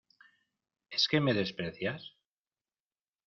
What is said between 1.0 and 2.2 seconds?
que me desprecias?